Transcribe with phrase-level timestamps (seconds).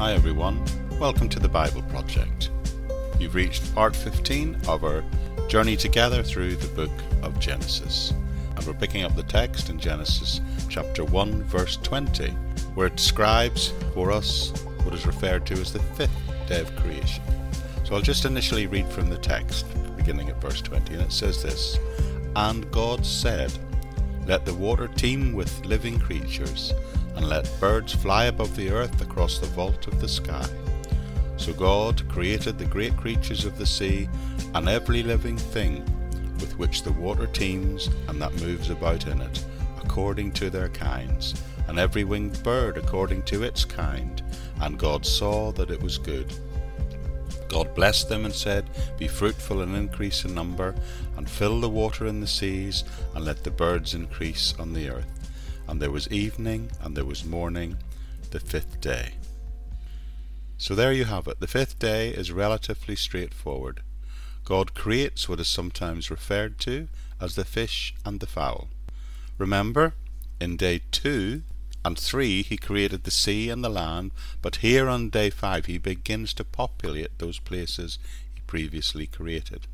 [0.00, 0.64] Hi everyone,
[0.98, 2.48] welcome to the Bible Project.
[3.18, 5.04] You've reached part 15 of our
[5.50, 6.90] journey together through the book
[7.22, 8.14] of Genesis.
[8.56, 10.40] And we're picking up the text in Genesis
[10.70, 12.28] chapter 1, verse 20,
[12.74, 14.52] where it describes for us
[14.84, 16.16] what is referred to as the fifth
[16.48, 17.22] day of creation.
[17.84, 19.66] So I'll just initially read from the text,
[19.98, 21.78] beginning at verse 20, and it says this
[22.36, 23.52] And God said,
[24.26, 26.72] Let the water teem with living creatures
[27.20, 30.48] and let birds fly above the earth across the vault of the sky.
[31.36, 34.08] So God created the great creatures of the sea
[34.54, 35.84] and every living thing
[36.40, 39.44] with which the water teems and that moves about in it,
[39.84, 41.34] according to their kinds,
[41.68, 44.22] and every winged bird according to its kind.
[44.62, 46.32] And God saw that it was good.
[47.48, 50.74] God blessed them and said, Be fruitful and increase in number,
[51.18, 52.82] and fill the water in the seas,
[53.14, 55.19] and let the birds increase on the earth.
[55.70, 57.76] And there was evening, and there was morning,
[58.32, 59.12] the fifth day.
[60.58, 61.38] So there you have it.
[61.38, 63.84] The fifth day is relatively straightforward.
[64.44, 66.88] God creates what is sometimes referred to
[67.20, 68.66] as the fish and the fowl.
[69.38, 69.94] Remember,
[70.40, 71.44] in day two
[71.84, 74.10] and three he created the sea and the land,
[74.42, 78.00] but here on day five he begins to populate those places
[78.34, 79.68] he previously created.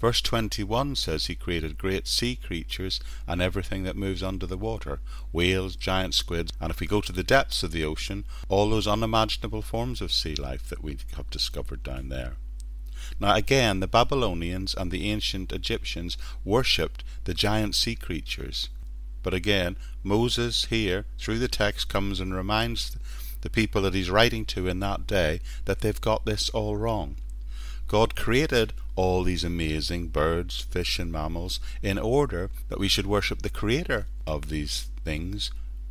[0.00, 5.00] Verse 21 says he created great sea creatures and everything that moves under the water
[5.32, 8.86] whales, giant squids, and if we go to the depths of the ocean, all those
[8.86, 12.34] unimaginable forms of sea life that we have discovered down there.
[13.18, 18.68] Now, again, the Babylonians and the ancient Egyptians worshipped the giant sea creatures.
[19.22, 22.96] But again, Moses here, through the text, comes and reminds
[23.40, 27.16] the people that he's writing to in that day that they've got this all wrong.
[27.88, 33.42] God created all these amazing birds, fish, and mammals in order that we should worship
[33.42, 35.50] the Creator of these things,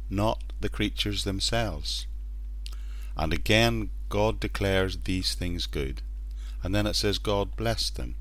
[0.10, 2.08] not the creatures themselves.
[3.16, 6.02] And again, God declares these things good.
[6.64, 8.16] And then it says God blessed them.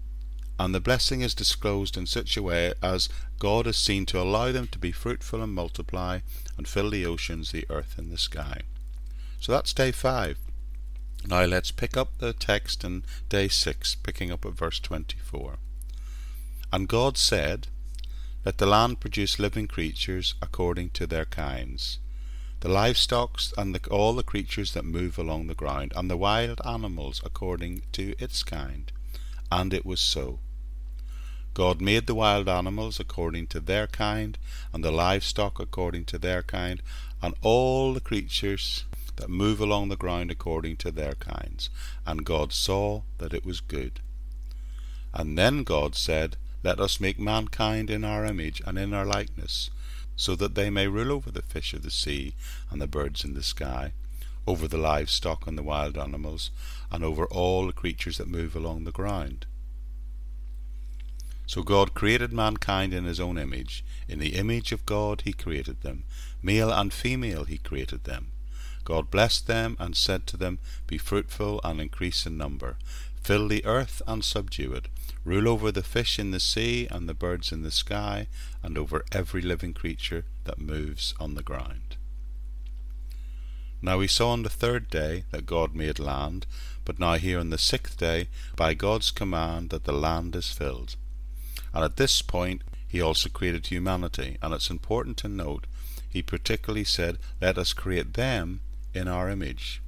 [0.58, 3.08] And the blessing is disclosed in such a way as
[3.40, 6.20] God is seen to allow them to be fruitful and multiply
[6.56, 8.60] and fill the oceans, the earth, and the sky.
[9.40, 10.38] So that's day five.
[11.26, 15.56] Now let's pick up the text in day 6, picking up at verse 24.
[16.70, 17.68] And God said,
[18.44, 21.98] Let the land produce living creatures according to their kinds,
[22.60, 26.60] the livestock and the, all the creatures that move along the ground, and the wild
[26.62, 28.92] animals according to its kind.
[29.50, 30.40] And it was so.
[31.54, 34.36] God made the wild animals according to their kind,
[34.74, 36.82] and the livestock according to their kind,
[37.22, 38.84] and all the creatures
[39.16, 41.70] that move along the ground according to their kinds.
[42.06, 44.00] And God saw that it was good.
[45.12, 49.70] And then God said, Let us make mankind in our image and in our likeness,
[50.16, 52.34] so that they may rule over the fish of the sea
[52.70, 53.92] and the birds in the sky,
[54.46, 56.50] over the livestock and the wild animals,
[56.90, 59.46] and over all the creatures that move along the ground.
[61.46, 63.84] So God created mankind in his own image.
[64.08, 66.04] In the image of God he created them.
[66.42, 68.32] Male and female he created them.
[68.84, 72.76] God blessed them and said to them, Be fruitful and increase in number.
[73.22, 74.88] Fill the earth and subdue it.
[75.24, 78.26] Rule over the fish in the sea and the birds in the sky,
[78.62, 81.96] and over every living creature that moves on the ground.
[83.80, 86.46] Now we saw on the third day that God made land,
[86.84, 90.96] but now here on the sixth day, by God's command, that the land is filled.
[91.72, 95.66] And at this point, he also created humanity, and it's important to note,
[96.08, 98.60] he particularly said, Let us create them
[98.94, 99.82] in our image.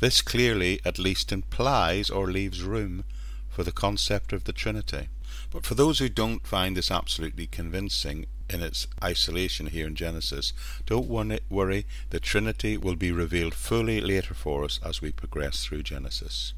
[0.00, 3.04] This clearly at least implies or leaves room
[3.48, 5.08] for the concept of the Trinity.
[5.50, 10.52] But for those who don't find this absolutely convincing in its isolation here in Genesis,
[10.84, 15.84] don't worry, the Trinity will be revealed fully later for us as we progress through
[15.84, 16.52] Genesis.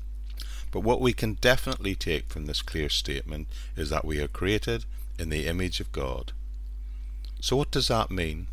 [0.73, 4.85] But what we can definitely take from this clear statement is that we are created
[5.19, 6.33] in the image of God.
[7.41, 8.49] So what does that mean?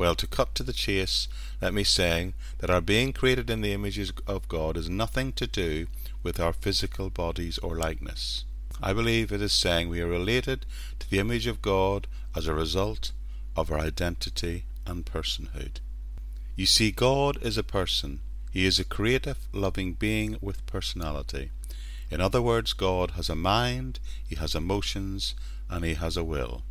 [0.00, 1.28] Well, to cut to the chase,
[1.60, 5.46] let me say that our being created in the images of God has nothing to
[5.46, 5.88] do
[6.22, 8.44] with our physical bodies or likeness.
[8.82, 10.64] I believe it is saying we are related
[11.00, 13.12] to the image of God as a result
[13.54, 15.80] of our identity and personhood.
[16.56, 18.20] You see, God is a person.
[18.50, 21.50] He is a creative, loving being with personality.
[22.10, 25.34] In other words, God has a mind, He has emotions,
[25.68, 26.62] and He has a will.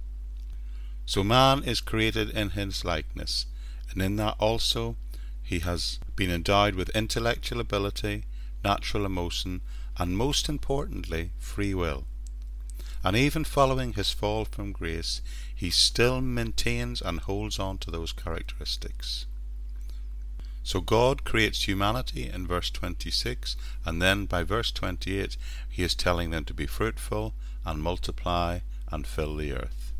[1.10, 3.48] So man is created in his likeness,
[3.90, 4.96] and in that also
[5.42, 8.26] he has been endowed with intellectual ability,
[8.64, 9.62] natural emotion,
[9.98, 12.06] and most importantly, free will.
[13.04, 15.24] And even following his fall from grace,
[15.56, 19.26] he still maintains and holds on to those characteristics.
[20.62, 26.30] So God creates humanity in verse 26, and then by verse 28, He is telling
[26.30, 27.34] them to be fruitful
[27.66, 28.60] and multiply
[28.92, 29.92] and fill the earth,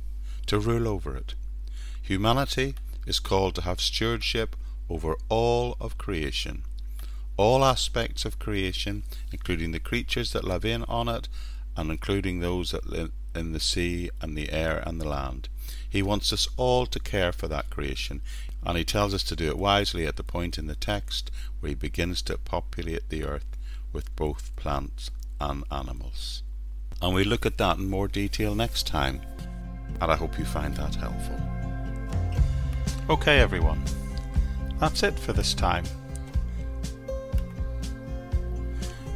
[0.50, 1.36] to rule over it.
[2.02, 2.74] Humanity
[3.06, 4.56] is called to have stewardship
[4.90, 6.64] over all of creation,
[7.38, 11.28] all aspects of creation, including the creatures that live in on it,
[11.78, 15.50] and including those that live in the sea and the air and the land.
[15.88, 18.22] He wants us all to care for that creation,
[18.66, 21.30] and he tells us to do it wisely at the point in the text
[21.60, 23.56] where he begins to populate the earth
[23.94, 26.42] with both plants and animals.
[27.04, 29.22] And we look at that in more detail next time,
[30.02, 31.40] and I hope you find that helpful.
[33.10, 33.84] Okay, everyone,
[34.80, 35.84] that's it for this time.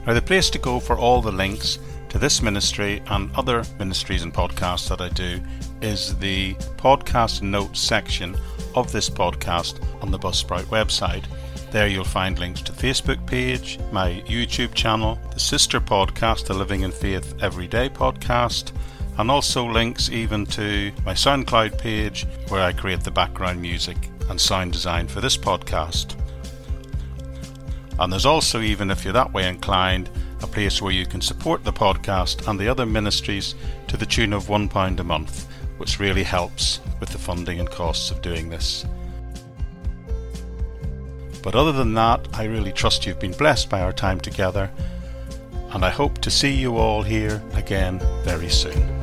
[0.05, 1.79] Now, the place to go for all the links
[2.09, 5.41] to this ministry and other ministries and podcasts that I do
[5.81, 8.35] is the podcast notes section
[8.75, 11.23] of this podcast on the Buzzsprout website.
[11.71, 16.81] There you'll find links to Facebook page, my YouTube channel, the sister podcast, the Living
[16.81, 18.73] in Faith Everyday podcast,
[19.17, 23.97] and also links even to my SoundCloud page where I create the background music
[24.29, 26.15] and sound design for this podcast.
[27.99, 30.09] And there's also, even if you're that way inclined,
[30.41, 33.55] a place where you can support the podcast and the other ministries
[33.87, 38.11] to the tune of £1 a month which really helps with the funding and costs
[38.11, 38.85] of doing this.
[41.41, 44.71] But other than that, I really trust you've been blessed by our time together,
[45.71, 49.02] and I hope to see you all here again very soon.